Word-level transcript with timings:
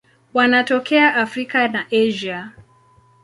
Wanatokea 0.33 1.15
Afrika 1.15 1.67
na 1.67 1.85
Asia. 1.91 2.51